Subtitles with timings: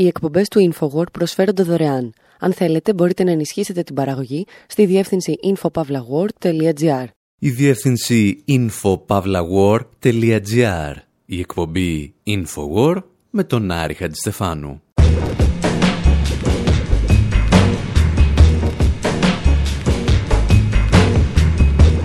[0.00, 2.12] Οι εκπομπές του InfoWord προσφέρονται δωρεάν.
[2.38, 7.04] Αν θέλετε, μπορείτε να ενισχύσετε την παραγωγή στη διεύθυνση infopavlagor.gr.
[7.38, 10.94] Η διεύθυνση infopavlagor.gr.
[11.26, 14.82] Η εκπομπή InfoWord με τον Άρη Χατζηστεφάνου.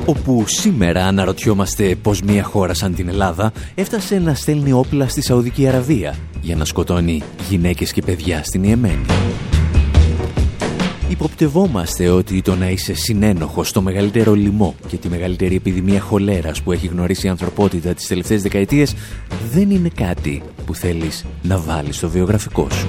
[0.08, 5.68] όπου σήμερα αναρωτιόμαστε πως μια χώρα σαν την Ελλάδα έφτασε να στέλνει όπλα στη Σαουδική
[5.68, 6.16] Αραβία
[6.46, 9.06] για να σκοτώνει γυναίκες και παιδιά στην Ιεμένη.
[11.10, 16.72] Υποπτευόμαστε ότι το να είσαι συνένοχος στο μεγαλύτερο λοιμό και τη μεγαλύτερη επιδημία χολέρας που
[16.72, 18.96] έχει γνωρίσει η ανθρωπότητα τις τελευταίες δεκαετίες
[19.52, 22.88] δεν είναι κάτι που θέλεις να βάλεις στο βιογραφικό σου.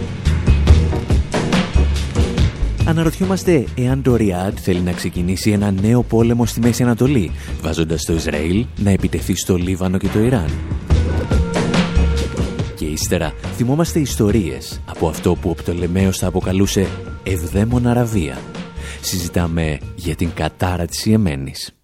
[2.84, 7.30] Αναρωτιόμαστε εάν το Ριάντ θέλει να ξεκινήσει ένα νέο πόλεμο στη Μέση Ανατολή,
[7.62, 10.50] βάζοντας το Ισραήλ να επιτεθεί στο Λίβανο και το Ιράν.
[12.76, 16.86] Και ύστερα θυμόμαστε ιστορίες από αυτό που ο Πτολεμαίος θα αποκαλούσε
[17.22, 18.38] «Ευδαίμον Αραβία».
[19.00, 21.75] Συζητάμε για την κατάρα της Ιεμένης.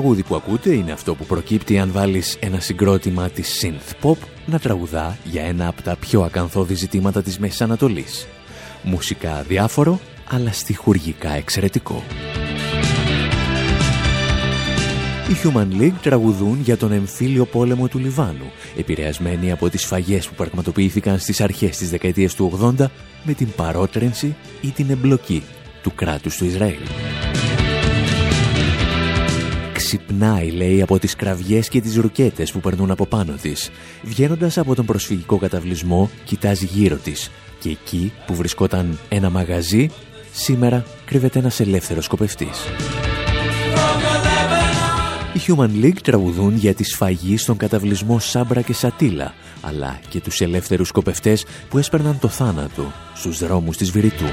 [0.00, 4.58] Τραγούδι που ακούτε είναι αυτό που προκύπτει αν βάλεις ένα συγκρότημα της synth pop να
[4.58, 8.26] τραγουδά για ένα από τα πιο ακαθόδη ζητήματα της Μέσης Ανατολής.
[8.82, 12.02] Μουσικά διάφορο, αλλά στοιχουργικά εξαιρετικό.
[15.28, 20.34] Οι Human League τραγουδούν για τον εμφύλιο πόλεμο του Λιβάνου, επηρεασμένοι από τις φαγές που
[20.34, 22.86] πραγματοποιήθηκαν στις αρχές της δεκαετίας του 80
[23.22, 25.42] με την παρότρενση ή την εμπλοκή
[25.82, 26.82] του κράτους του Ισραήλ
[29.86, 33.70] ξυπνάει, λέει, από τις κραυγές και τις ρουκέτες που περνούν από πάνω της.
[34.02, 37.30] Βγαίνοντας από τον προσφυγικό καταβλισμό, κοιτάζει γύρω της
[37.60, 39.90] και εκεί που βρισκόταν ένα μαγαζί,
[40.32, 42.58] σήμερα κρύβεται ένας ελεύθερος σκοπευτής.
[45.32, 50.40] Οι Human League τραγουδούν για τη σφαγή στον καταβλισμό Σάμπρα και Σατήλα, αλλά και τους
[50.40, 54.26] ελεύθερους σκοπευτές που έσπερναν το θάνατο στους δρόμους της Βηρητού.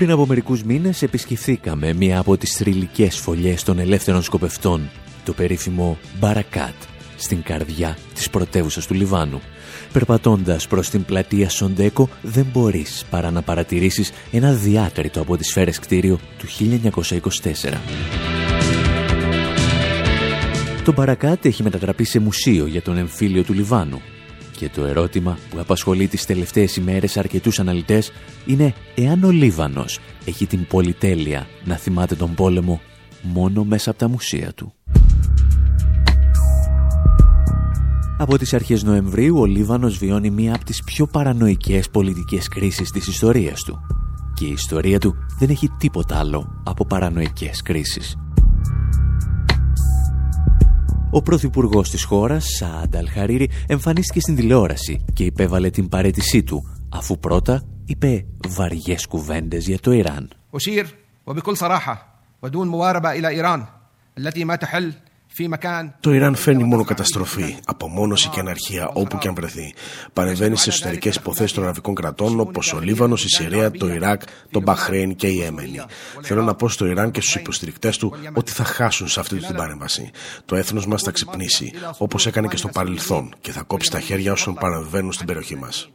[0.00, 4.90] Πριν από μερικούς μήνες επισκεφθήκαμε μία από τις θρηλυκές φωλιές των ελεύθερων σκοπευτών,
[5.24, 6.74] το περίφημο Μπαρακάτ,
[7.16, 9.40] στην καρδιά της πρωτεύουσας του Λιβάνου.
[9.92, 15.78] Περπατώντας προς την πλατεία Σοντέκο δεν μπορείς παρά να παρατηρήσεις ένα διάτριτο από τις σφαίρες
[15.78, 17.80] κτίριο του 1924.
[20.84, 24.00] Το Μπαρακάτ έχει μετατραπεί σε μουσείο για τον εμφύλιο του Λιβάνου
[24.60, 28.12] και το ερώτημα που απασχολεί τις τελευταίες ημέρες αρκετούς αναλυτές
[28.46, 32.80] είναι εάν ο Λίβανος έχει την πολυτέλεια να θυμάται τον πόλεμο
[33.22, 34.72] μόνο μέσα από τα μουσεία του.
[38.18, 43.06] Από τις αρχές Νοεμβρίου ο Λίβανος βιώνει μία από τις πιο παρανοϊκές πολιτικές κρίσεις της
[43.06, 43.78] ιστορίας του.
[44.34, 48.16] Και η ιστορία του δεν έχει τίποτα άλλο από παρανοϊκές κρίσεις.
[51.12, 57.18] Ο πρωθυπουργός της χώρας, Σαάντα Αλχαρίρη, εμφανίστηκε στην τηλεόραση και υπέβαλε την παρέτησή του, αφού
[57.18, 60.30] πρώτα είπε βαριές κουβέντες για το Ιράν.
[66.00, 69.74] Το Ιράν φέρνει μόνο καταστροφή, απομόνωση και αναρχία όπου και αν βρεθεί.
[70.12, 74.60] Παρεμβαίνει στι εσωτερικές υποθέσεις των αραβικών κρατών όπως ο Λίβανος, η Συρία, το Ιράκ, το
[74.60, 75.80] Μπαχρέιν και η Έμενη.
[76.22, 79.56] Θέλω να πω στο Ιράν και στους υποστηρικτές του ότι θα χάσουν σε αυτή την
[79.56, 80.10] παρέμβαση.
[80.44, 84.32] Το έθνος μας θα ξυπνήσει, όπως έκανε και στο παρελθόν, και θα κόψει τα χέρια
[84.32, 85.90] όσων παρεμβαίνουν στην περιοχή μας.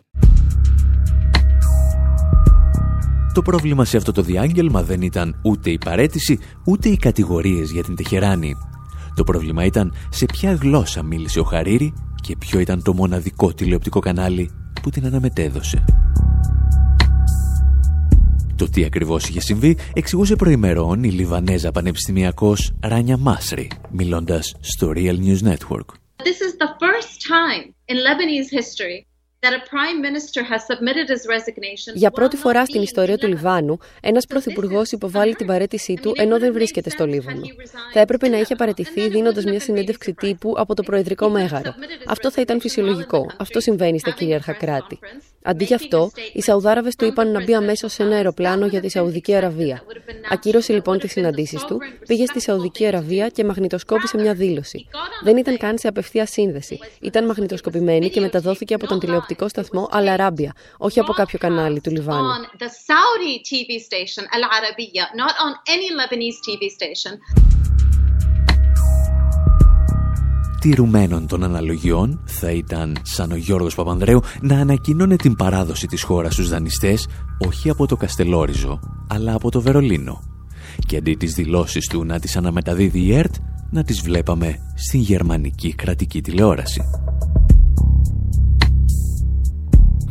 [3.33, 7.83] Το πρόβλημα σε αυτό το διάγγελμα δεν ήταν ούτε η παρέτηση, ούτε οι κατηγορίες για
[7.83, 8.55] την Τεχεράνη.
[9.15, 13.99] Το πρόβλημα ήταν σε ποια γλώσσα μίλησε ο Χαρίρη και ποιο ήταν το μοναδικό τηλεοπτικό
[13.99, 14.51] κανάλι
[14.81, 15.83] που την αναμετέδωσε.
[18.55, 25.17] Το τι ακριβώς είχε συμβεί εξηγούσε προημερών η Λιβανέζα πανεπιστημιακός Ράνια Μάσρη, μιλώντας στο Real
[25.19, 25.87] News Network.
[26.23, 29.14] This is the first time in Lebanese history
[31.93, 36.53] για πρώτη φορά στην ιστορία του Λιβάνου, ένας πρωθυπουργός υποβάλλει την παρέτησή του ενώ δεν
[36.53, 37.41] βρίσκεται στο Λίβανο.
[37.93, 41.73] Θα έπρεπε να είχε παρετηθεί δίνοντας μια συνέντευξη τύπου από το Προεδρικό Μέγαρο.
[42.07, 43.25] Αυτό θα ήταν φυσιολογικό.
[43.37, 44.99] Αυτό συμβαίνει στα κυρίαρχα κράτη.
[45.47, 48.89] Αντί γι' αυτό, οι Σαουδάραβες του είπαν να μπει αμέσως σε ένα αεροπλάνο για τη
[48.89, 49.83] Σαουδική Αραβία.
[50.31, 54.87] Ακύρωσε λοιπόν τι συναντήσει του, πήγε στη Σαουδική Αραβία και μαγνητοσκόπησε μια δήλωση.
[55.23, 56.79] Δεν ήταν καν σε απευθεία σύνδεση.
[57.01, 61.91] Ήταν μαγνητοσκοπημένη και μεταδόθηκε από τον τηλεοπτικό σταθμό Al Arabiya, όχι από κάποιο κανάλι του
[61.91, 62.27] Λιβάνου.
[70.59, 76.33] τηρουμένων των αναλογιών θα ήταν σαν ο Γιώργος Παπανδρέου να ανακοινώνει την παράδοση της χώρας
[76.33, 80.21] στους δανειστές όχι από το Καστελόριζο αλλά από το Βερολίνο
[80.87, 83.35] και αντί τις δηλώσεις του να τις αναμεταδίδει η ΕΡΤ
[83.71, 86.81] να τις βλέπαμε στην γερμανική κρατική τηλεόραση.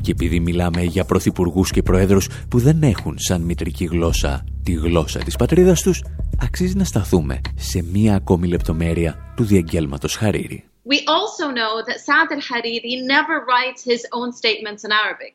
[0.05, 5.19] Και επειδή μιλάμε για πρωθυπουργούς και προέδρους που δεν έχουν σαν μητρική γλώσσα τη γλώσσα
[5.19, 6.05] της πατρίδας τους,
[6.41, 10.65] αξίζει να σταθούμε σε μία ακόμη λεπτομέρεια του διαγγέλματος Χαρίρη.
[10.93, 15.35] We also know that Saad al-Hariri never writes his own statements in Arabic.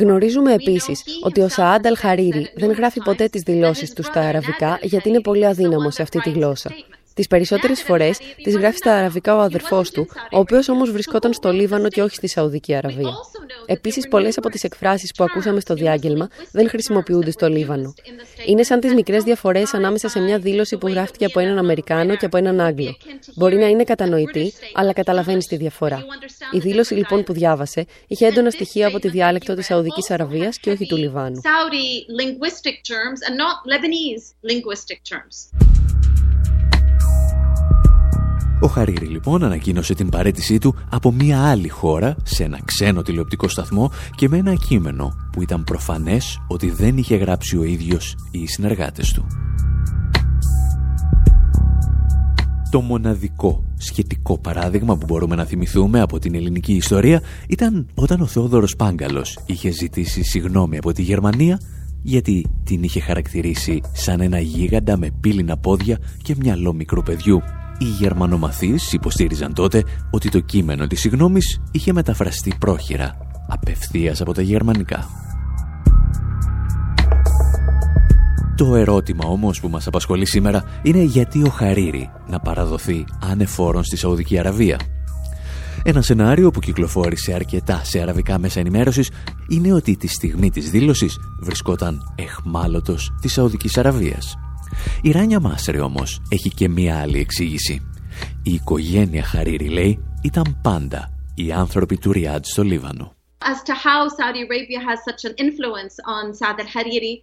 [0.00, 5.08] Γνωρίζουμε επίσης ότι ο Σαάντ Αλ-Χαρίρι δεν γράφει ποτέ τις δηλώσεις τους στα αραβικά γιατί
[5.08, 6.70] είναι πολύ αδύναμο σε αυτή τη γλώσσα.
[7.18, 11.52] Τις περισσότερες φορές τις γράφει στα αραβικά ο αδερφός του, ο οποίος όμως βρισκόταν στο
[11.52, 13.12] Λίβανο και όχι στη Σαουδική Αραβία.
[13.66, 17.94] Επίσης, πολλές από τις εκφράσεις που ακούσαμε στο διάγγελμα δεν χρησιμοποιούνται στο Λίβανο.
[18.46, 22.24] Είναι σαν τις μικρές διαφορές ανάμεσα σε μια δήλωση που γράφτηκε από έναν Αμερικάνο και
[22.24, 22.96] από έναν Άγγλο.
[23.34, 26.04] Μπορεί να είναι κατανοητή, αλλά καταλαβαίνεις τη διαφορά.
[26.52, 30.70] Η δήλωση λοιπόν που διάβασε είχε έντονα στοιχεία από τη διάλεκτο της Σαουδικής Αραβίας και
[30.70, 31.40] όχι του Λιβάνου.
[38.60, 43.48] Ο Χαρίρη λοιπόν ανακοίνωσε την παρέτησή του από μια άλλη χώρα σε ένα ξένο τηλεοπτικό
[43.48, 48.38] σταθμό και με ένα κείμενο που ήταν προφανές ότι δεν είχε γράψει ο ίδιος ή
[48.38, 49.26] οι συνεργάτες του.
[52.70, 58.26] Το μοναδικό σχετικό παράδειγμα που μπορούμε να θυμηθούμε από την ελληνική ιστορία ήταν όταν ο
[58.26, 61.60] Θεόδωρος Πάγκαλος είχε ζητήσει συγνώμη από τη Γερμανία
[62.02, 67.42] γιατί την είχε χαρακτηρίσει σαν ένα γίγαντα με πύληνα πόδια και μυαλό μικρού παιδιού
[67.78, 73.16] οι Γερμανομαθείς υποστήριζαν τότε ότι το κείμενο της συγγνώμης είχε μεταφραστεί πρόχειρα,
[73.48, 75.08] απευθείας από τα γερμανικά.
[78.56, 83.96] Το ερώτημα όμως που μας απασχολεί σήμερα είναι γιατί ο Χαρίρη να παραδοθεί ανεφόρον στη
[83.96, 84.80] Σαουδική Αραβία.
[85.82, 89.10] Ένα σενάριο που κυκλοφόρησε αρκετά σε αραβικά μέσα ενημέρωσης
[89.48, 94.38] είναι ότι τη στιγμή της δήλωσης βρισκόταν εχμάλωτος της Σαουδικής Αραβίας.
[95.02, 97.82] Η Ράνια Μάσρη όμως έχει και μία άλλη εξήγηση.
[98.42, 103.12] Η οικογένεια Χαρίρη λέει ήταν πάντα οι άνθρωποι του Ριάντ στο Λίβανο.
[103.38, 107.14] As to how Saudi Arabia has such an influence on Saad al-Hariri,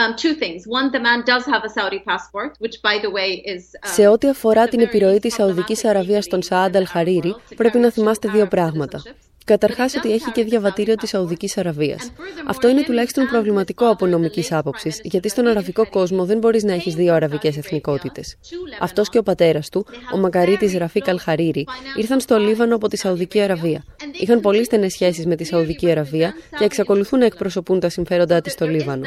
[0.00, 0.60] Um, two things.
[0.78, 3.62] One, the man does have a Saudi passport, which by the way is.
[3.86, 8.28] Um, Σε ό,τι αφορά την επιρροή της Σαουδικής Αραβίας στον Σαάντ Αλ-Χαρίρη, πρέπει να θυμάστε
[8.28, 9.02] δύο πράγματα.
[9.48, 12.12] Καταρχάς ότι έχει και διαβατήριο της Σαουδικής Αραβίας.
[12.46, 16.94] Αυτό είναι τουλάχιστον προβληματικό από νομικής άποψης, γιατί στον αραβικό κόσμο δεν μπορείς να έχεις
[16.94, 18.36] δύο αραβικές εθνικότητες.
[18.80, 23.40] Αυτός και ο πατέρας του, ο μακαρίτη Ραφίκ Αλχαρίρι, ήρθαν στο Λίβανο από τη Σαουδική
[23.40, 23.84] Αραβία.
[24.20, 28.52] Είχαν πολύ στενές σχέσεις με τη Σαουδική Αραβία και εξακολουθούν να εκπροσωπούν τα συμφέροντά της
[28.52, 29.06] στο Λίβανο.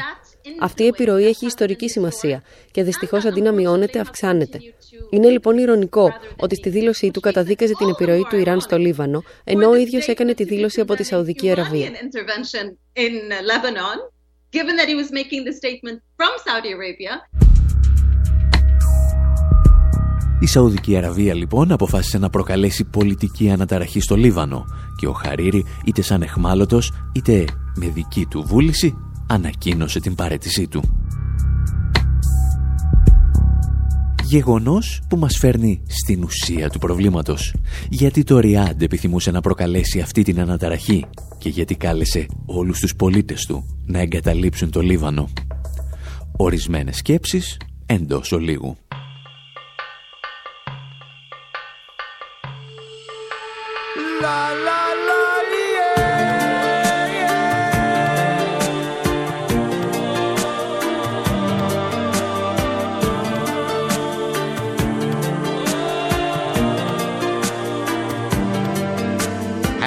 [0.60, 4.58] Αυτή η επιρροή έχει ιστορική σημασία και δυστυχώς αντί να μειώνεται, αυξάνεται.
[5.10, 9.68] Είναι λοιπόν ηρωνικό ότι στη δήλωσή του καταδίκαζε την επιρροή του Ιράν στο Λίβανο, ενώ
[9.68, 11.90] ο ίδιος έκανε τη δήλωση από τη Σαουδική Αραβία.
[20.40, 24.64] Η Σαουδική Αραβία λοιπόν αποφάσισε να προκαλέσει πολιτική αναταραχή στο Λίβανο
[25.00, 27.44] και ο Χαρίρι είτε σαν εχμάλωτος είτε
[27.76, 28.96] με δική του βούληση
[29.28, 31.01] ανακοίνωσε την παρέτησή του.
[34.24, 37.54] Γεγονός που μας φέρνει στην ουσία του προβλήματος.
[37.88, 41.04] Γιατί το Ριάντ επιθυμούσε να προκαλέσει αυτή την αναταραχή
[41.38, 45.28] και γιατί κάλεσε όλους τους πολίτες του να εγκαταλείψουν το Λίβανο.
[46.36, 48.76] Ορισμένες σκέψεις εντός ολίγου.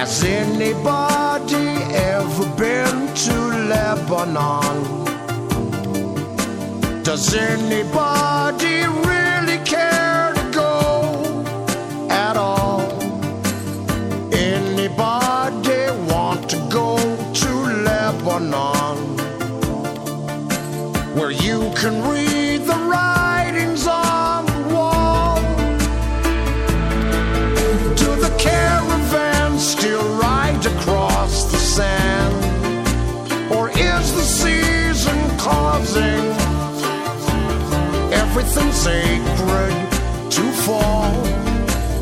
[0.05, 3.35] Has anybody ever been to
[3.71, 4.77] Lebanon?
[7.01, 11.43] Does anybody really care to go
[12.11, 12.81] at all?
[14.31, 16.97] Anybody want to go
[17.41, 17.49] to
[17.89, 18.97] Lebanon?
[21.15, 22.34] Where you can read
[38.57, 41.13] everything sacred to fall?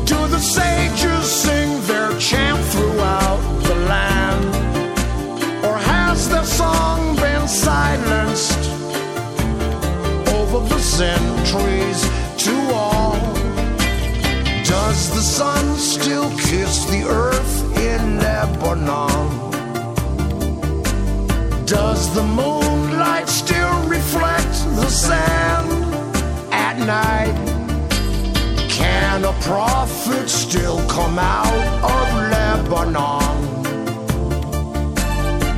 [0.04, 5.64] Do the sages sing their chant throughout the land?
[5.64, 8.70] Or has their song been silenced
[10.34, 12.02] over the centuries
[12.44, 13.18] to all?
[14.64, 19.42] Does the sun still kiss the earth in Lebanon?
[21.66, 25.93] Does the moonlight still reflect the sand
[26.78, 27.34] night?
[28.68, 33.54] Can a prophet still come out of Lebanon?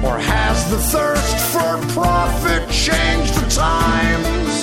[0.04, 4.54] Or has the thirst for profit changed the times?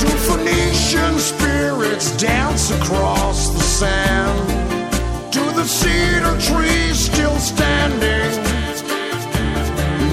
[0.00, 5.32] Do Phoenician spirits dance across the sand?
[5.32, 8.42] Do the cedar trees still standing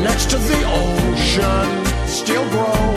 [0.03, 2.90] next to the ocean still grow?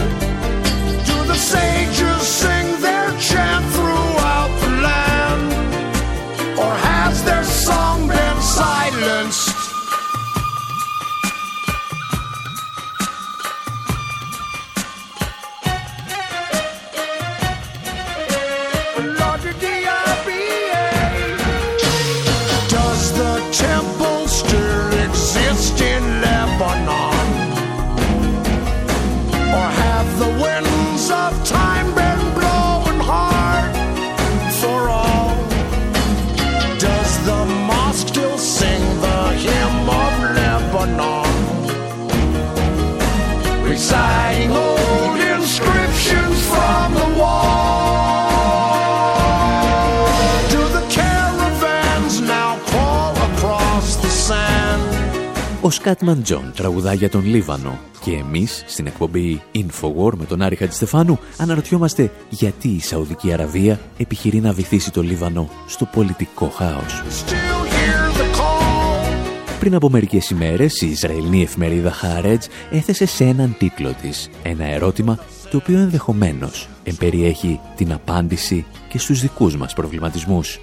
[55.64, 60.56] Ο Σκάτμαν Τζον τραγουδά για τον Λίβανο και εμείς στην εκπομπή Infowar με τον Άρη
[60.56, 67.02] Χατζηστεφάνου αναρωτιόμαστε γιατί η Σαουδική Αραβία επιχειρεί να βυθίσει το Λίβανο στο πολιτικό χάος.
[67.02, 69.59] Still hear the call.
[69.61, 75.18] Πριν από μερικές ημέρες η Ισραηλινή εφημερίδα Haaretz έθεσε σε έναν τίτλο της ένα ερώτημα
[75.50, 80.59] το οποίο ενδεχομένως εμπεριέχει την απάντηση και στους δικούς μας προβληματισμούς.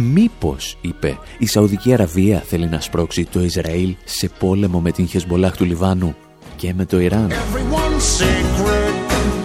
[0.00, 5.56] Μήπως, είπε, η Σαουδική Αραβία θέλει να σπρώξει το Ισραήλ σε πόλεμο με την Χεσμολάχ
[5.56, 6.16] του Λιβάνου
[6.56, 7.30] και με το Ιράν.
[7.30, 8.92] Everyone's sacred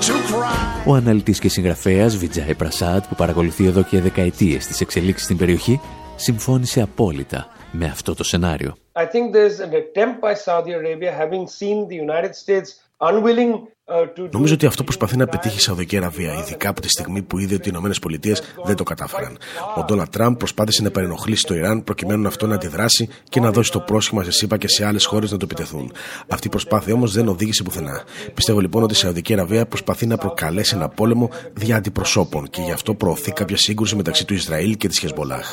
[0.05, 0.87] to cry.
[0.87, 5.79] Ο αναλυτής και συγγραφέας Βιτζάι Πρασάτ, που παρακολουθεί εδώ και δεκαετίες τις εξελίξεις στην περιοχή,
[6.15, 8.75] συμφώνησε απόλυτα με αυτό το σενάριο.
[8.95, 12.69] I think there's an attempt by Saudi Arabia, having seen the United States
[13.09, 13.53] unwilling
[13.87, 16.89] uh, to do Νομίζω ότι αυτό προσπαθεί να πετύχει η Σαουδική Αραβία, ειδικά από τη
[16.89, 19.37] στιγμή που είδε ότι οι ΗΠΑ δεν το κατάφεραν.
[19.77, 23.71] Ο Ντόναλτ Τραμπ προσπάθησε να παρενοχλήσει το Ιράν προκειμένου αυτό να αντιδράσει και να δώσει
[23.71, 25.91] το πρόσχημα σε ΣΥΠΑ και σε άλλες χώρες να το επιτεθούν.
[26.27, 28.03] Αυτή η προσπάθεια όμως δεν οδήγησε πουθενά.
[28.33, 32.71] Πιστεύω λοιπόν ότι η Σαουδική Αραβία προσπαθεί να προκαλέσει ένα πόλεμο δια αντιπροσώπων και γι'
[32.71, 35.51] αυτό προωθεί κάποια σύγκρουση μεταξύ του Ισραήλ και της Χεσμολάχ.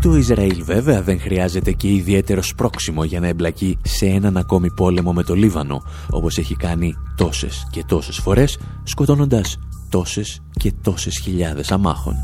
[0.00, 5.12] Το Ισραήλ βέβαια δεν χρειάζεται και ιδιαίτερο σπρόξιμο για να εμπλακεί σε έναν ακόμη πόλεμο
[5.12, 11.70] με το Λίβανο, όπως έχει κάνει τόσες και τόσες φορές, σκοτώνοντας τόσες και τόσες χιλιάδες
[11.70, 12.14] αμάχων.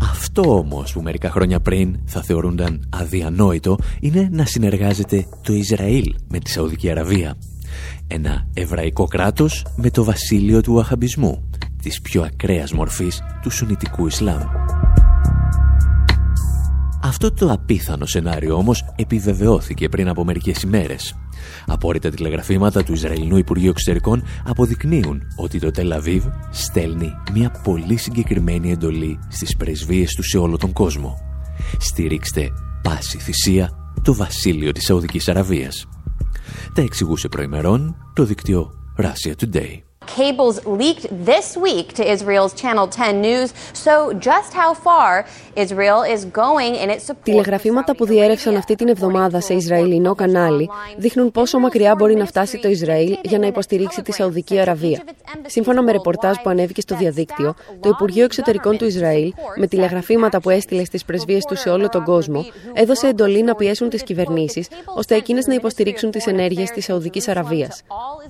[0.00, 6.38] Αυτό όμως που μερικά χρόνια πριν θα θεωρούνταν αδιανόητο είναι να συνεργάζεται το Ισραήλ με
[6.38, 7.36] τη Σαουδική Αραβία.
[8.06, 11.48] Ένα εβραϊκό κράτος με το βασίλειο του Αχαμπισμού,
[11.88, 14.42] της πιο ακραίας μορφής του Σουνιτικού Ισλάμ.
[17.02, 21.16] Αυτό το απίθανο σενάριο όμως επιβεβαιώθηκε πριν από μερικές ημέρες.
[21.66, 29.18] Απόρριτα τηλεγραφήματα του Ισραηλινού Υπουργείου Εξωτερικών αποδεικνύουν ότι το Τελαβίβ στέλνει μια πολύ συγκεκριμένη εντολή
[29.28, 31.14] στις πρεσβείες του σε όλο τον κόσμο.
[31.78, 32.48] Στηρίξτε
[32.82, 33.70] πάση θυσία
[34.02, 35.86] το βασίλειο της Σαουδικής Αραβίας.
[36.74, 39.87] Τα εξηγούσε προημερών το δίκτυο Russia Today.
[40.16, 46.24] Cables leaked this week to Israel's Channel 10 News so just how far Israel is
[46.24, 47.24] going in its support.
[47.24, 52.58] Τηλεγραφήματα που διέρευσαν αυτή την εβδομάδα σε Ισραηλινό κανάλι δείχνουν πόσο μακριά μπορεί να φτάσει
[52.58, 55.02] το Ισραήλ για να υποστηρίξει τη Σαουδική Αραβία.
[55.46, 60.50] Σύμφωνα με ρεπορτάζ που ανέβηκε στο διαδίκτυο, το Υπουργείο Εξωτερικών του Ισραήλ, με τηλεγραφήματα που
[60.50, 65.14] έστειλε στις πρεσβείες του σε όλο τον κόσμο, έδωσε εντολή να πιέσουν τις κυβερνήσεις ώστε
[65.14, 67.82] εκείνες να υποστηρίξουν τις ενέργειες της Σαουδικής Αραβίας.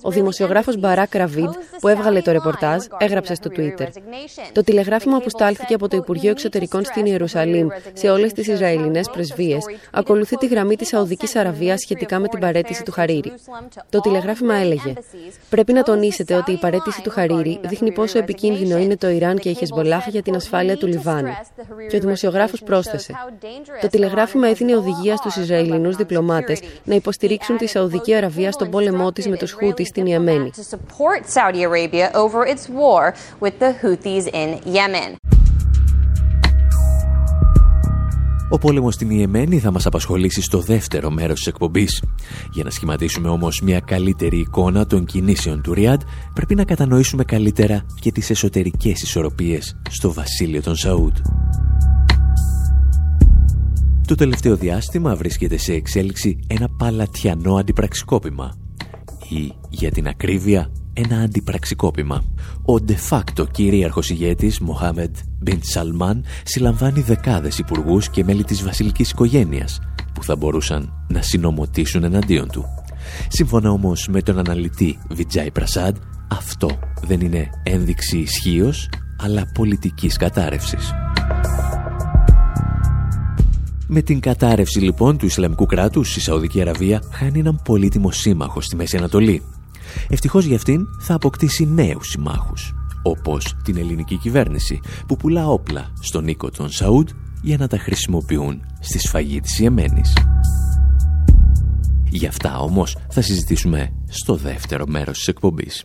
[0.03, 3.87] Ο δημοσιογράφος Μπαράκ Ραβίντ που έβγαλε το ρεπορτάζ έγραψε στο Twitter.
[4.53, 9.65] Το τηλεγράφημα που στάλθηκε από το Υπουργείο Εξωτερικών στην Ιερουσαλήμ σε όλες τις Ισραηλινές πρεσβείες
[9.91, 13.33] ακολουθεί τη γραμμή της Σαουδικής Αραβίας σχετικά με την παρέτηση του Χαρίρι.
[13.91, 14.93] Το τηλεγράφημα έλεγε:
[15.51, 19.49] Πρέπει να τονίσετε ότι η παρέτηση του Χαρίρι δείχνει πόσο επικίνδυνο είναι το Ιράν και
[19.49, 21.33] η Χεσμολάχ για την ασφάλεια του Λιβάνου.
[21.89, 23.13] Και ο δημοσιογράφος πρόσθεσε:
[23.81, 29.29] Το τηλεγράφημα έδινε οδηγία στους Ισραηλινούς διπλωμάτες να υποστηρίξουν τη Σαουδική Αραβία στον πόλεμό της
[29.29, 30.51] με του Χούτι στην Ιεμένη.
[31.65, 35.17] Arabia over its war with the Houthis in Yemen.
[38.51, 42.03] Ο πόλεμος στην Ιεμένη θα μας απασχολήσει στο δεύτερο μέρος της εκπομπής.
[42.53, 46.01] Για να σχηματίσουμε όμως μια καλύτερη εικόνα των κινήσεων του Ριάντ,
[46.35, 51.17] πρέπει να κατανοήσουμε καλύτερα και τις εσωτερικές ισορροπίες στο βασίλειο των Σαούτ.
[54.07, 58.55] Το τελευταίο διάστημα βρίσκεται σε εξέλιξη ένα παλατιανό αντιπραξικόπημα
[59.29, 60.71] ή, για την ακρίβεια,
[61.05, 62.25] ένα αντιπραξικόπημα.
[62.65, 69.11] Ο de facto κυρίαρχος ηγέτης Μοχάμεντ Μπιν Σαλμάν συλλαμβάνει δεκάδες υπουργούς και μέλη της βασιλικής
[69.11, 69.81] οικογένειας
[70.13, 72.65] που θα μπορούσαν να συνομωτήσουν εναντίον του.
[73.29, 75.97] Σύμφωνα όμως με τον αναλυτή Βιτζάι Πρασάντ,
[76.29, 78.89] αυτό δεν είναι ένδειξη ισχύως,
[79.23, 80.93] αλλά πολιτικής κατάρρευσης.
[83.87, 88.77] Με την κατάρρευση λοιπόν του Ισλαμικού κράτους, η Σαουδική Αραβία χάνει έναν πολύτιμο σύμμαχο στη
[88.77, 89.43] Μέση Ανατολή.
[90.09, 96.29] Ευτυχώς για αυτήν θα αποκτήσει νέους συμμάχους, όπως την ελληνική κυβέρνηση που πουλά όπλα στον
[96.29, 97.09] οίκο των Σαούντ
[97.43, 100.13] για να τα χρησιμοποιούν στη σφαγή της Ιεμένης.
[102.11, 105.85] Γι' αυτά όμως θα συζητήσουμε στο δεύτερο μέρος της εκπομπής.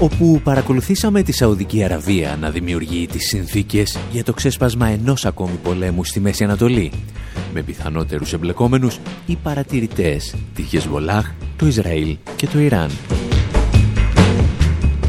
[0.00, 6.04] όπου παρακολουθήσαμε τη Σαουδική Αραβία να δημιουργεί τις συνθήκες για το ξέσπασμα ενός ακόμη πολέμου
[6.04, 6.92] στη Μέση Ανατολή,
[7.52, 12.90] με πιθανότερους εμπλεκόμενους οι παρατηρητές, τη Χεσβολάχ, το Ισραήλ και το Ιράν.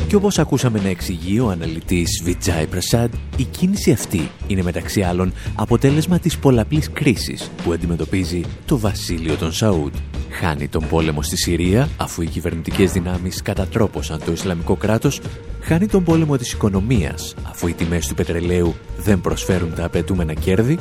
[0.10, 5.34] Και όπως ακούσαμε να εξηγεί ο αναλυτής Βιτζάι Πρασάντ, η κίνηση αυτή είναι μεταξύ άλλων
[5.56, 9.94] αποτέλεσμα της πολλαπλής κρίσης που αντιμετωπίζει το βασίλειο των Σαούτ.
[10.30, 15.22] Χάνει τον πόλεμο στη Συρία αφού οι κυβερνητικές δυνάμεις κατατρόπωσαν το Ισλαμικό κράτος,
[15.62, 20.80] χάνει τον πόλεμο της οικονομίας αφού οι τιμές του πετρελαίου δεν προσφέρουν τα απαιτούμενα κέρδη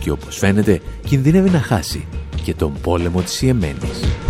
[0.00, 2.06] και όπως φαίνεται κινδυνεύει να χάσει
[2.44, 4.25] και τον πόλεμο της Ιεμένης.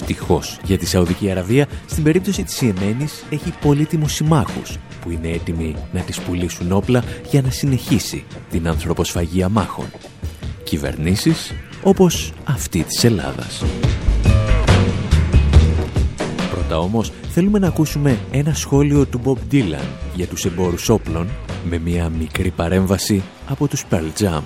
[0.00, 5.76] Ευτυχώς για τη Σαουδική Αραβία, στην περίπτωση της Ιεμένης έχει πολύτιμους συμμάχους που είναι έτοιμοι
[5.92, 9.86] να τις πουλήσουν όπλα για να συνεχίσει την ανθρωποσφαγία μάχων.
[10.64, 11.52] Κυβερνήσεις
[11.82, 13.64] όπως αυτή της Ελλάδας.
[16.50, 21.28] Πρώτα όμως θέλουμε να ακούσουμε ένα σχόλιο του Bob Dylan για τους εμπόρους όπλων
[21.64, 24.42] με μια μικρή παρέμβαση από τους Pearl Jam.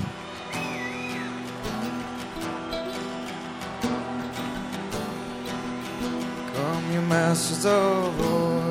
[7.28, 8.64] Masters of war.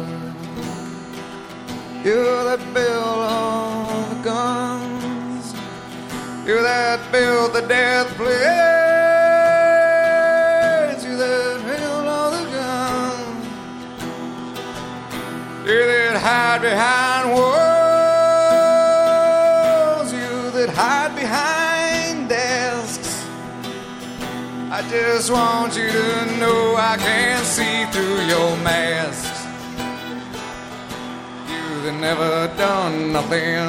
[2.04, 5.46] You that build all the guns,
[6.48, 8.38] you that build the death plays,
[11.06, 13.46] you that build all the guns,
[15.70, 17.58] you that hide behind walls,
[20.20, 23.12] you that hide behind desks.
[24.72, 27.26] I just want you to know I can
[27.58, 29.39] see through your masks.
[31.50, 33.65] You've never done nothing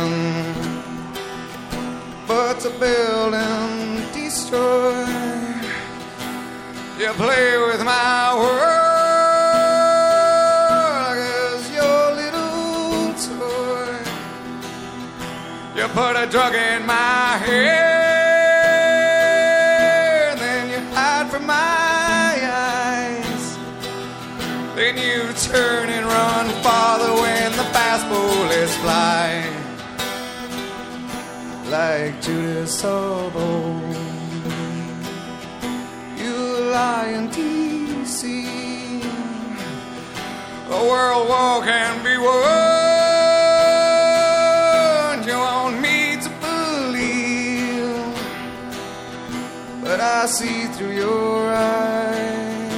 [2.27, 5.07] but to build and destroy.
[7.01, 8.79] You play with my world
[11.49, 13.97] as your little toy.
[15.77, 17.88] You put a drug in my head,
[31.89, 33.49] Like Judas Salvo,
[36.21, 36.37] you
[36.77, 38.21] lie in D.C.
[40.69, 42.37] A world war can be won.
[45.27, 48.05] You want me to believe,
[49.83, 52.69] but I see through your eyes,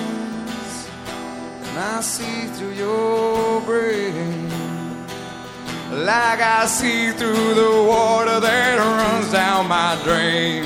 [1.65, 4.10] and I see through your brain,
[6.05, 10.65] like I see through the water that runs down my drain.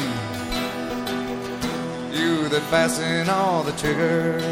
[2.12, 4.42] You that fasten all the triggers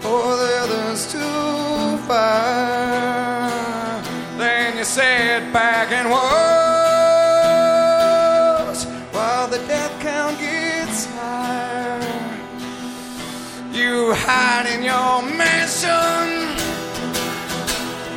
[0.00, 3.50] for the others to fire.
[4.36, 6.28] Then you sit back and watch
[9.14, 12.00] while the death count gets higher.
[13.72, 16.17] You hide in your mansion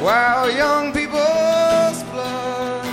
[0.01, 2.83] while young people's blood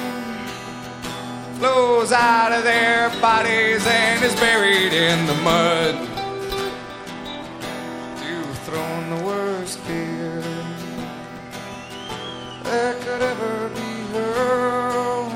[1.58, 5.94] flows out of their bodies and is buried in the mud.
[8.22, 10.42] You've thrown the worst fear
[12.64, 15.32] that could ever be hurled.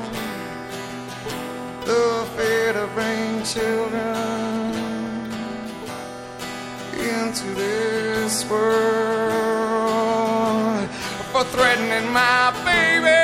[1.85, 4.83] The fear to bring children
[6.93, 9.02] into this world
[11.33, 13.23] for threatening my baby.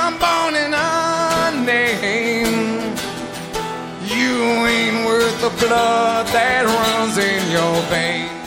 [0.00, 0.92] I'm born in a
[1.72, 2.56] name.
[4.16, 4.32] You
[4.74, 8.38] ain't worth the blood that runs in your veins.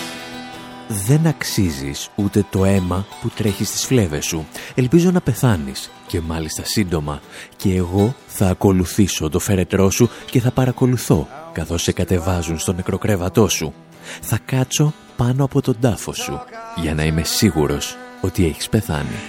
[1.07, 4.47] δεν αξίζεις ούτε το αίμα που τρέχει στις φλέβες σου.
[4.75, 7.21] Ελπίζω να πεθάνεις και μάλιστα σύντομα
[7.55, 13.47] και εγώ θα ακολουθήσω το φέρετρό σου και θα παρακολουθώ καθώς σε κατεβάζουν στο νεκροκρέβατό
[13.47, 13.73] σου.
[14.21, 16.41] Θα κάτσω πάνω από τον τάφο σου
[16.75, 19.19] για να είμαι σίγουρος ότι έχεις πεθάνει.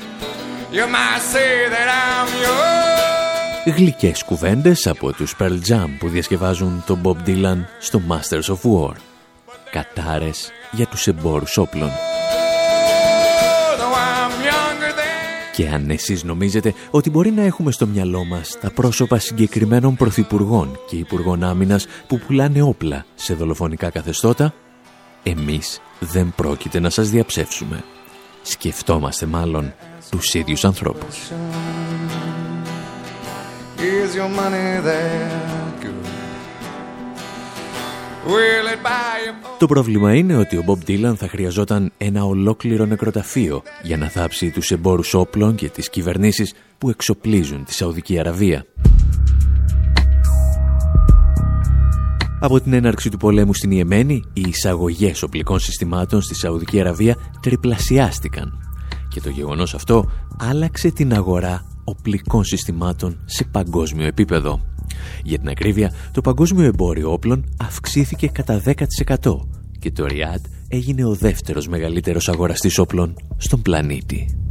[0.73, 3.77] You might say that I'm yours.
[3.77, 8.95] Γλυκές κουβέντες από τους Pearl Jam που διασκευάζουν τον Bob Dylan στο Masters of War.
[9.71, 11.89] Κατάρες για τους εμπόρους όπλων.
[13.79, 18.59] Though I'm younger than Και αν εσείς νομίζετε ότι μπορεί να έχουμε στο μυαλό μας
[18.61, 24.55] τα πρόσωπα συγκεκριμένων πρωθυπουργών και υπουργών άμυνας που πουλάνε όπλα σε δολοφονικά καθεστώτα,
[25.25, 27.85] εμείς δεν πρόκειται να σας διαψεύσουμε.
[28.43, 29.75] Σκεφτόμαστε μάλλον
[30.11, 31.31] τους ίδιους ανθρώπους.
[39.59, 44.51] Το πρόβλημα είναι ότι ο Μπομπ Ντίλαν θα χρειαζόταν ένα ολόκληρο νεκροταφείο για να θάψει
[44.51, 48.67] τους εμπόρους όπλων και τις κυβερνήσεις που εξοπλίζουν τη Σαουδική Αραβία.
[52.45, 58.53] Από την έναρξη του πολέμου στην Ιεμένη, οι εισαγωγές οπλικών συστημάτων στη Σαουδική Αραβία τριπλασιάστηκαν
[59.09, 64.61] και το γεγονός αυτό άλλαξε την αγορά οπλικών συστημάτων σε παγκόσμιο επίπεδο.
[65.23, 68.75] Για την ακρίβεια, το παγκόσμιο εμπόριο όπλων αυξήθηκε κατά 10%
[69.79, 74.44] και το Ριάντ έγινε ο δεύτερος μεγαλύτερος αγοραστής όπλων στον πλανήτη.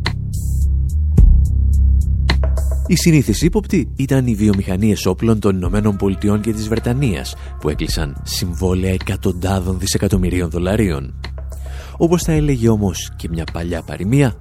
[2.88, 8.22] Η συνήθις ύποπτη ήταν οι βιομηχανίες όπλων των Ηνωμένων Πολιτειών και της Βρετανίας που έκλεισαν
[8.24, 11.14] συμβόλαια εκατοντάδων δισεκατομμυρίων δολαρίων.
[11.98, 14.36] Όπως θα έλεγε όμως και μια παλιά παροιμία,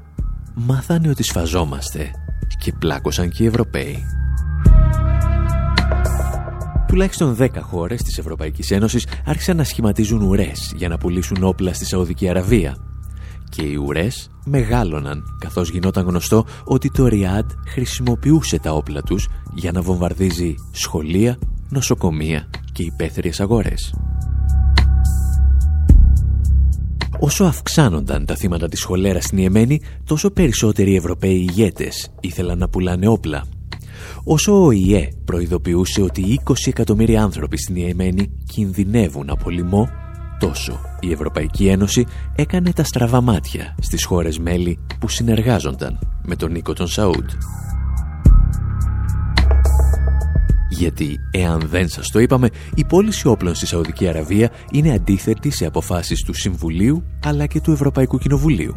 [0.54, 2.10] μάθανε ότι σφαζόμαστε
[2.58, 4.04] και πλάκωσαν και οι Ευρωπαίοι.
[6.88, 11.84] Τουλάχιστον 10 χώρες της Ευρωπαϊκής Ένωσης άρχισαν να σχηματίζουν ουρές για να πουλήσουν όπλα στη
[11.84, 12.76] Σαουδική Αραβία.
[13.56, 19.72] Και οι ουρές μεγάλωναν καθώς γινόταν γνωστό ότι το Ριάντ χρησιμοποιούσε τα όπλα τους για
[19.72, 21.38] να βομβαρδίζει σχολεία,
[21.68, 23.94] νοσοκομεία και υπαίθριες αγορές.
[27.18, 33.08] Όσο αυξάνονταν τα θύματα της χολέρας στην Ιεμένη, τόσο περισσότεροι Ευρωπαίοι ηγέτες ήθελαν να πουλάνε
[33.08, 33.44] όπλα.
[34.24, 39.88] Όσο ο ΙΕ προειδοποιούσε ότι 20 εκατομμύρια άνθρωποι στην Ιεμένη κινδυνεύουν από λοιμό,
[40.42, 46.52] τόσο η Ευρωπαϊκή Ένωση έκανε τα στραβά μάτια στις χώρες μέλη που συνεργάζονταν με τον
[46.52, 47.28] Νίκο τον Σαούντ.
[50.70, 55.66] Γιατί, εάν δεν σας το είπαμε, η πώληση όπλων στη Σαουδική Αραβία είναι αντίθετη σε
[55.66, 58.76] αποφάσεις του Συμβουλίου αλλά και του Ευρωπαϊκού Κοινοβουλίου.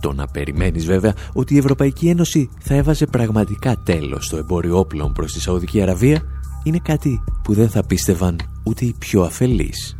[0.00, 5.12] Το να περιμένεις βέβαια ότι η Ευρωπαϊκή Ένωση θα έβαζε πραγματικά τέλος στο εμπόριο όπλων
[5.12, 6.22] προς τη Σαουδική Αραβία
[6.64, 9.99] είναι κάτι που δεν θα πίστευαν ούτε οι πιο αφελείς,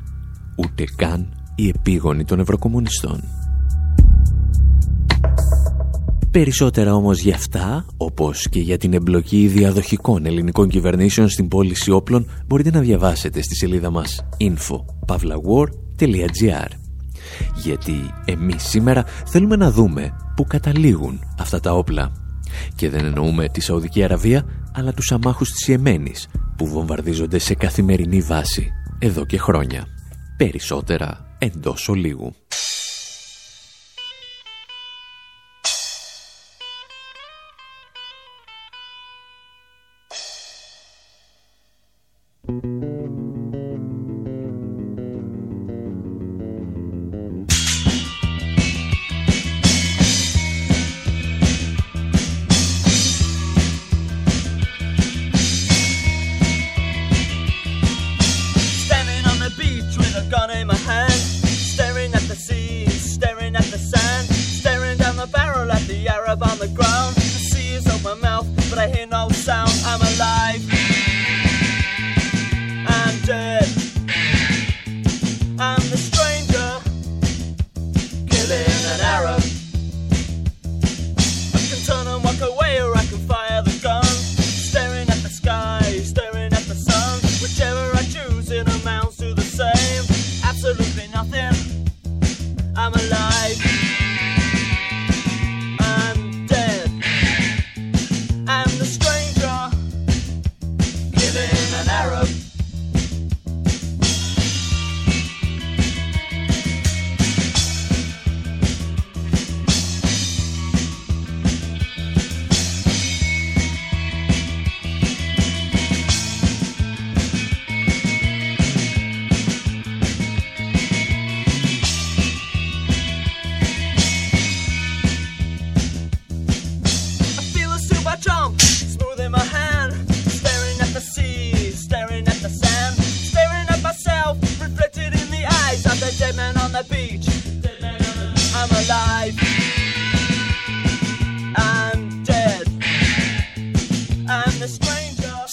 [0.60, 3.20] ούτε καν οι επίγονοι των Ευρωκομμουνιστών.
[6.30, 12.30] Περισσότερα όμως για αυτά, όπως και για την εμπλοκή διαδοχικών ελληνικών κυβερνήσεων στην πώληση όπλων,
[12.46, 16.68] μπορείτε να διαβάσετε στη σελίδα μας info.pavlawar.gr
[17.62, 17.92] Γιατί
[18.24, 22.12] εμείς σήμερα θέλουμε να δούμε πού καταλήγουν αυτά τα όπλα.
[22.74, 28.20] Και δεν εννοούμε τη Σαουδική Αραβία, αλλά τους αμάχους της Ιεμένης, που βομβαρδίζονται σε καθημερινή
[28.20, 29.86] βάση, εδώ και χρόνια.
[30.40, 32.34] Περισσότερα εντός ολίγου.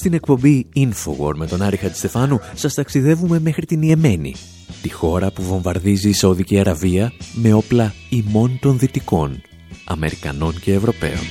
[0.07, 4.35] Στην εκπομπή Infowar με τον Άρη Χατζηστεφάνου σας ταξιδεύουμε μέχρι την Ιεμένη,
[4.81, 9.41] τη χώρα που βομβαρδίζει η Σαουδική Αραβία με όπλα ημών των Δυτικών,
[9.85, 11.23] Αμερικανών και Ευρωπαίων.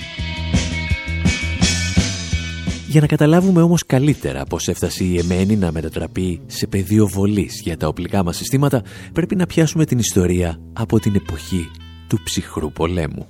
[2.88, 7.76] Για να καταλάβουμε όμως καλύτερα πώς έφτασε η Εμένη να μετατραπεί σε πεδίο βολής για
[7.76, 11.70] τα οπλικά μας συστήματα, πρέπει να πιάσουμε την ιστορία από την εποχή
[12.08, 13.26] του ψυχρού πολέμου.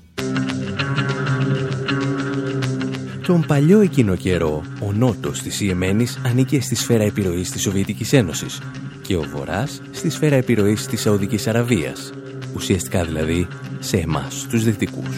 [3.26, 8.60] Τον παλιό εκείνο καιρό, ο νότος της Ιεμένης ανήκε στη σφαίρα επιρροής της Σοβιετικής Ένωσης
[9.02, 12.12] και ο βορράς στη σφαίρα επιρροής της Σαουδικής Αραβίας,
[12.54, 13.46] ουσιαστικά δηλαδή
[13.78, 15.16] σε εμάς, τους δυτικούς.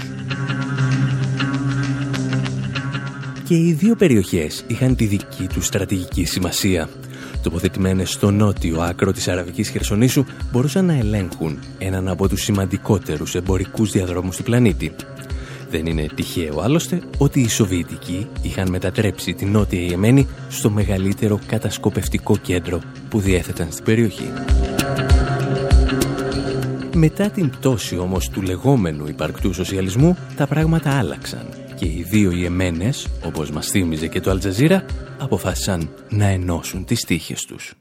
[3.45, 6.89] Και οι δύο περιοχές είχαν τη δική τους στρατηγική σημασία.
[7.43, 13.91] Τοποθετημένες στο νότιο άκρο της Αραβικής Χερσονήσου μπορούσαν να ελέγχουν έναν από τους σημαντικότερους εμπορικούς
[13.93, 14.93] διαδρόμους του πλανήτη.
[15.71, 22.37] Δεν είναι τυχαίο άλλωστε ότι οι Σοβιετικοί είχαν μετατρέψει την Νότια Ιεμένη στο μεγαλύτερο κατασκοπευτικό
[22.37, 24.33] κέντρο που διέθεταν στην περιοχή.
[26.95, 33.09] Μετά την πτώση όμως του λεγόμενου υπαρκτού σοσιαλισμού, τα πράγματα άλλαξαν και οι δύο Ιεμένες,
[33.25, 34.85] όπως μας θύμιζε και το Αλτζαζίρα,
[35.19, 37.75] αποφάσισαν να ενώσουν τις τύχες τους.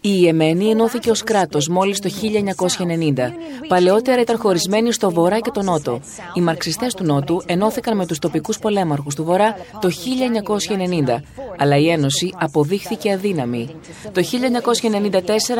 [0.00, 3.32] Η Ιεμένη ενώθηκε ως κράτος μόλις το 1990.
[3.68, 6.00] Παλαιότερα ήταν χωρισμένη στο βορρά και το νότο.
[6.34, 11.22] Οι μαρξιστές του νότου ενώθηκαν με τους τοπικούς πολέμαρχους του βορρά το 1990,
[11.58, 13.68] αλλά η Ένωση αποδείχθηκε αδύναμη.
[14.12, 14.22] Το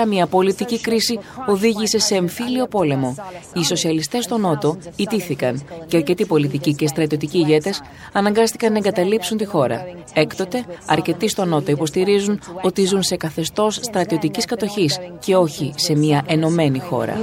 [0.05, 3.15] 1994 μια πολιτική κρίση οδήγησε σε εμφύλιο πόλεμο.
[3.55, 9.45] Οι σοσιαλιστές στο νότο ιτήθηκαν και αρκετοί πολιτικοί και στρατιωτικοί ηγέτες αναγκάστηκαν να εγκαταλείψουν τη
[9.45, 9.87] χώρα.
[10.15, 16.25] Έκτοτε, αρκετοί στο Νότο υποστηρίζουν ότι ζουν σε καθεστώς στρατιωτικής κατοχής και όχι σε μια
[16.27, 17.19] ενωμένη χώρα.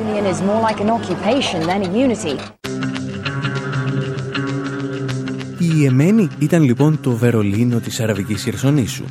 [5.59, 9.03] Η Εμένη ήταν λοιπόν το Βερολίνο της Αραβικής Χερσονήσου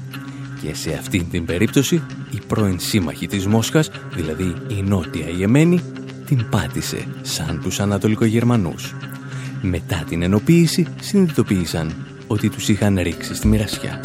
[0.62, 5.80] και σε αυτήν την περίπτωση η πρώην σύμμαχη της Μόσχας, δηλαδή η Νότια Ιεμένη,
[6.26, 8.94] την πάτησε σαν τους Ανατολικογερμανούς.
[9.62, 11.94] Μετά την ενοποίηση συνειδητοποίησαν
[12.26, 14.00] ότι τους είχαν ρίξει στη μοιρασιά.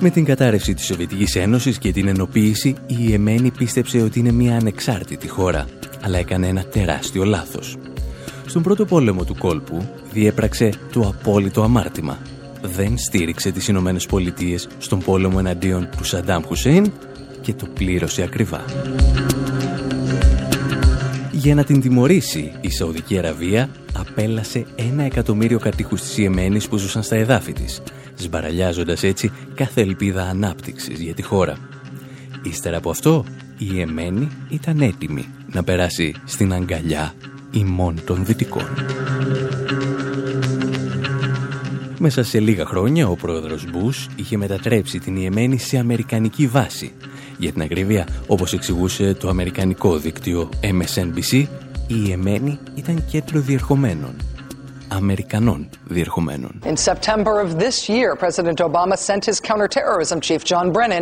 [0.00, 4.56] Με την κατάρρευση της Σοβιετικής Ένωσης και την ενοποίηση, η Εμένη πίστεψε ότι είναι μια
[4.56, 5.66] ανεξάρτητη χώρα,
[6.02, 7.76] αλλά έκανε ένα τεράστιο λάθος.
[8.46, 12.18] Στον πρώτο πόλεμο του κόλπου διέπραξε το απόλυτο αμάρτημα.
[12.62, 16.92] Δεν στήριξε τις Ηνωμένες Πολιτείες στον πόλεμο εναντίον του Σαντάμ Χουσέιν
[17.40, 18.64] και το πλήρωσε ακριβά.
[21.48, 27.02] Για να την τιμωρήσει, η Σαουδική Αραβία απέλασε ένα εκατομμύριο κατοίκους της Ιεμένης που ζούσαν
[27.02, 27.82] στα εδάφη της,
[28.14, 31.56] σμπαραλιάζοντας έτσι κάθε ελπίδα ανάπτυξης για τη χώρα.
[32.42, 33.24] Ύστερα από αυτό,
[33.58, 37.14] η Ιεμένη ήταν έτοιμη να περάσει στην αγκαλιά
[37.50, 38.68] ημών των Δυτικών.
[41.98, 46.92] Μέσα σε λίγα χρόνια ο πρόεδρος Μπούς είχε μετατρέψει την Ιεμένη σε αμερικανική βάση.
[47.38, 51.46] Για την ακρίβεια, όπως εξηγούσε το αμερικανικό δίκτυο MSNBC,
[51.86, 54.14] η Ιεμένη ήταν κέντρο διερχομένων
[54.88, 56.62] Αμερικανών διερχομένων.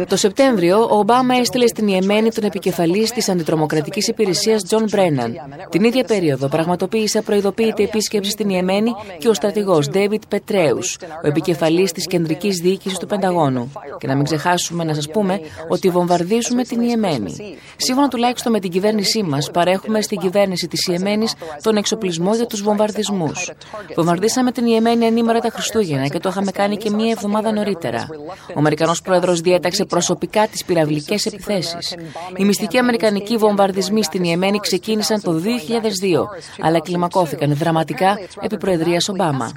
[0.09, 5.35] Το Σεπτέμβριο, ο Ομπάμα έστειλε στην Ιεμένη τον επικεφαλής της αντιτρομοκρατικής υπηρεσίας Τζον Μπρέναν.
[5.71, 10.79] Την ίδια περίοδο πραγματοποίησε απροειδοποίητη επίσκεψη στην Ιεμένη και ο στρατηγός Ντέιβιντ Πετρέους,
[11.25, 13.73] ο επικεφαλής της κεντρικής διοίκησης του Πενταγώνου.
[13.99, 17.35] Και να μην ξεχάσουμε να σας πούμε ότι βομβαρδίζουμε την Ιεμένη.
[17.77, 22.63] Σύμφωνα τουλάχιστον με την κυβέρνησή μας, παρέχουμε στην κυβέρνηση της Ιεμένης τον εξοπλισμό για τους
[22.63, 23.51] βομβαρδισμούς.
[23.97, 28.07] Βομβαρδίσαμε την Ιεμένη ενήμερα τα Χριστούγεννα και το είχαμε κάνει και μία εβδομάδα νωρίτερα.
[28.49, 31.95] Ο Αμερικανός πρόεδρος διέταξε προσωπικά τις πυραυλικές επιθέσεις.
[32.37, 36.27] Οι μυστικοί Αμερικανικοί βομβαρδισμοί στην Ιεμένη ξεκίνησαν το 2002,
[36.61, 39.53] αλλά κλιμακώθηκαν δραματικά επί Προεδρίας Ομπάμα.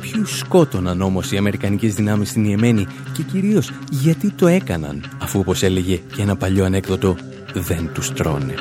[0.00, 5.62] Ποιους σκότωναν όμως οι Αμερικανικές δυνάμεις στην Ιεμένη και κυρίως γιατί το έκαναν, αφού όπως
[5.62, 7.16] έλεγε και ένα παλιό ανέκδοτο
[7.54, 8.54] δεν τους τρώνε.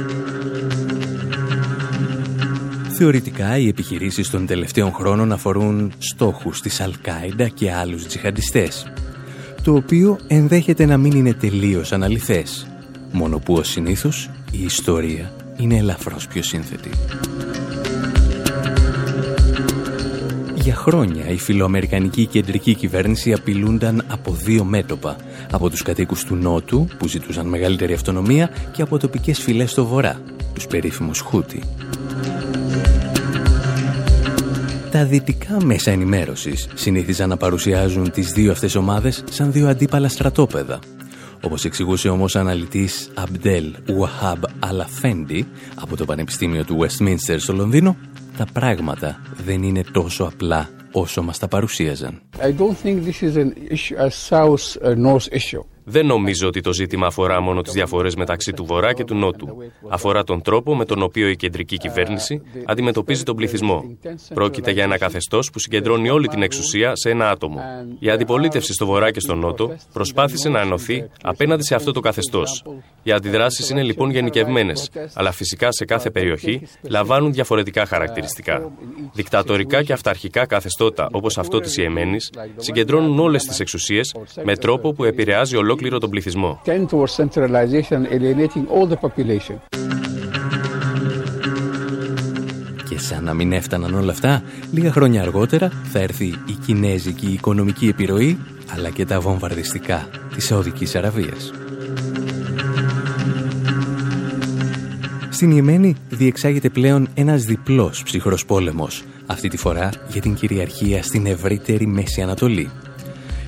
[2.97, 8.91] Θεωρητικά, οι επιχειρήσεις των τελευταίων χρόνων αφορούν στόχους της Αλκάιντα και άλλους τζιχαντιστές,
[9.63, 12.67] το οποίο ενδέχεται να μην είναι τελείως αναλυθές,
[13.11, 16.89] μόνο που ως συνήθως η ιστορία είναι ελαφρώς πιο σύνθετη.
[20.62, 25.16] Για χρόνια η φιλοαμερικανική κεντρική κυβέρνηση απειλούνταν από δύο μέτωπα.
[25.51, 30.22] Από τους κατοίκους του Νότου που ζητούσαν μεγαλύτερη αυτονομία και από τοπικές φυλές στο Βορρά,
[30.53, 31.64] τους περίφημους Χούτι.
[34.91, 40.80] Τα δυτικά μέσα ενημέρωσης συνήθιζαν να παρουσιάζουν τις δύο αυτές ομάδες σαν δύο αντίπαλα στρατόπεδα.
[41.41, 47.95] Όπως εξηγούσε όμως ο αναλυτής Αμπτέλ Ουαχάμπ Αλαφέντι από το Πανεπιστήμιο του Westminster στο Λονδίνο,
[48.38, 52.21] τα πράγματα δεν είναι τόσο απλά όσο μας τα παρουσίαζαν.
[52.39, 55.63] I don't think this is an issue, a south-north uh, issue.
[55.84, 59.57] Δεν νομίζω ότι το ζήτημα αφορά μόνο τις διαφορές μεταξύ του Βορρά και του Νότου.
[59.89, 63.97] Αφορά τον τρόπο με τον οποίο η κεντρική κυβέρνηση αντιμετωπίζει τον πληθυσμό.
[64.34, 67.61] Πρόκειται για ένα καθεστώς που συγκεντρώνει όλη την εξουσία σε ένα άτομο.
[67.99, 72.63] Η αντιπολίτευση στο Βορρά και στο Νότο προσπάθησε να ενωθεί απέναντι σε αυτό το καθεστώς.
[73.03, 78.71] Οι αντιδράσεις είναι λοιπόν γενικευμένες, αλλά φυσικά σε κάθε περιοχή λαμβάνουν διαφορετικά χαρακτηριστικά.
[79.13, 85.03] Δικτατορικά και αυταρχικά καθεστώτα όπως αυτό της Ιεμένης συγκεντρώνουν όλες τις εξουσίες με τρόπο που
[85.03, 86.59] επηρεάζει ολόκληρο ολόκληρο τον πληθυσμό.
[92.89, 97.88] Και σαν να μην έφταναν όλα αυτά, λίγα χρόνια αργότερα θα έρθει η κινέζικη οικονομική
[97.88, 98.38] επιρροή,
[98.76, 101.51] αλλά και τα βομβαρδιστικά της Σαουδικής Αραβίας.
[105.30, 111.26] Στην Ιεμένη διεξάγεται πλέον ένας διπλός ψυχρός πόλεμος, αυτή τη φορά για την κυριαρχία στην
[111.26, 112.69] ευρύτερη Μέση Ανατολή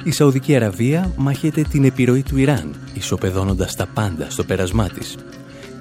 [0.04, 5.16] η Σαουδική Αραβία μάχεται την επιρροή του Ιράν, ισοπεδώνοντας τα πάντα στο πέρασμά της.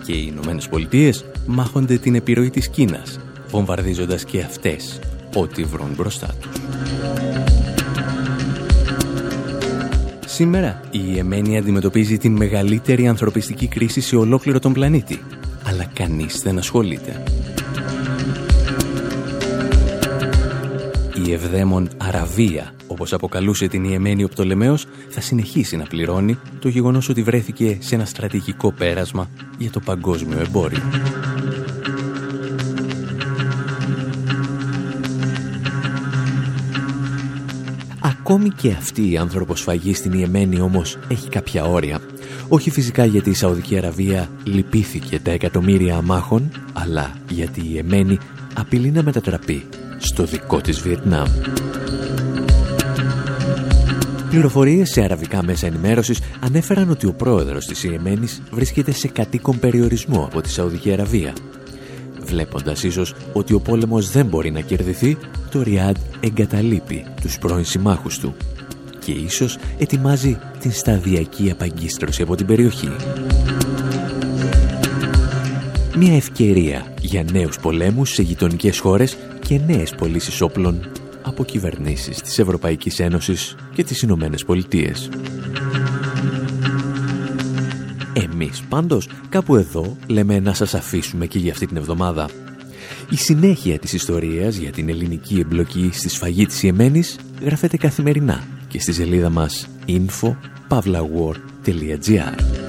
[0.04, 3.20] Και οι Ηνωμένες Πολιτείες μάχονται την επιρροή της Κίνας,
[3.50, 4.98] βομβαρδίζοντας και αυτές
[5.34, 6.60] ό,τι βρουν μπροστά τους.
[10.26, 15.20] Σήμερα η Εμένη αντιμετωπίζει την μεγαλύτερη ανθρωπιστική κρίση σε ολόκληρο τον πλανήτη,
[15.64, 17.22] αλλά κανείς δεν ασχολείται.
[21.32, 27.08] Η ευδαίμον Αραβία όπως αποκαλούσε την Ιεμένη ο Πτολεμαίος, θα συνεχίσει να πληρώνει το γεγονός
[27.08, 29.28] ότι βρέθηκε σε ένα στρατηγικό πέρασμα
[29.58, 30.82] για το παγκόσμιο εμπόριο.
[38.00, 42.00] Ακόμη και αυτή η ανθρωποσφαγή στην Ιεμένη όμως έχει κάποια όρια.
[42.48, 48.18] Όχι φυσικά γιατί η Σαουδική Αραβία λυπήθηκε τα εκατομμύρια αμάχων, αλλά γιατί η Ιεμένη
[48.54, 49.64] απειλεί να μετατραπεί
[50.02, 51.28] στο δικό της Βιετνάμ.
[54.30, 60.24] Πληροφορίες σε αραβικά μέσα ενημέρωσης ανέφεραν ότι ο πρόεδρος της Ιεμένης βρίσκεται σε κατοίκον περιορισμό
[60.24, 61.32] από τη Σαουδική Αραβία.
[62.22, 65.16] Βλέποντας ίσως ότι ο πόλεμος δεν μπορεί να κερδιθεί,
[65.50, 68.34] το Ριάντ εγκαταλείπει τους πρώην συμμάχους του
[69.04, 72.90] και ίσως ετοιμάζει την σταδιακή απαγκίστρωση από την περιοχή.
[75.96, 80.90] Μια ευκαιρία για νέους πολέμους σε γειτονικές χώρες και νέες πωλήσεις όπλων
[81.22, 85.08] από κυβερνήσεις της Ευρωπαϊκής Ένωσης και τις Ηνωμένες Πολιτείες.
[88.12, 92.28] Εμείς πάντως κάπου εδώ λέμε να σας αφήσουμε και για αυτή την εβδομάδα.
[93.10, 98.80] Η συνέχεια της ιστορίας για την ελληνική εμπλοκή στη σφαγή της Ιεμένης γράφεται καθημερινά και
[98.80, 102.61] στη σελίδα μας info.pavlawar.gr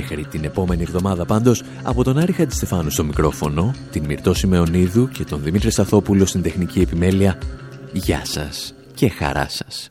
[0.00, 5.24] Μέχρι την επόμενη εβδομάδα πάντως, από τον Άρη Χατζηστεφάνου στο μικρόφωνο, την Μυρτώ Σιμεωνίδου και
[5.24, 7.38] τον Δημήτρη Σταθόπουλο στην τεχνική επιμέλεια,
[7.92, 9.90] γεια σας και χαρά σας.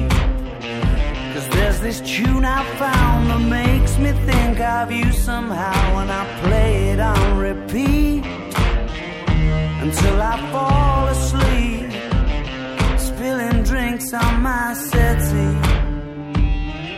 [1.61, 6.89] There's this tune I found that makes me think of you somehow, and I play
[6.89, 8.25] it on repeat
[9.85, 11.91] until I fall asleep,
[12.99, 15.57] spilling drinks on my settee.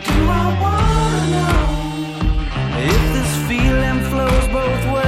[0.08, 1.64] Do I wanna know
[2.90, 5.03] if this feeling flows both ways?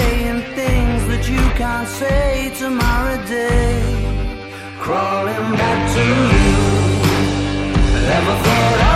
[0.00, 3.80] saying things that you can't say tomorrow day.
[4.84, 6.58] Crawling back to you.
[8.10, 8.89] Never thought I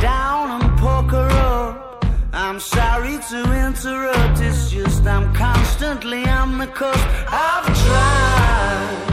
[0.00, 2.04] Down and poker up.
[2.32, 7.08] I'm sorry to interrupt, it's just I'm constantly on the cusp.
[7.28, 9.06] I've tried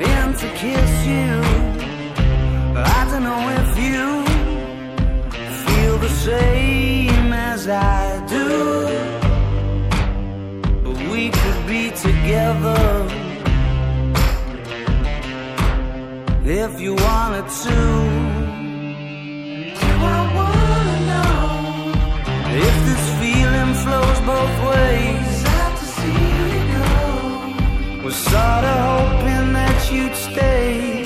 [0.00, 1.32] and to kiss you.
[2.74, 4.24] I don't know if you
[5.64, 8.48] feel the same as I do.
[10.84, 12.82] But we could be together
[16.44, 18.21] if you wanted to.
[23.84, 25.26] Flows both ways?
[25.42, 28.04] Sad to see you go.
[28.04, 31.01] Was sorta hoping that you'd stay.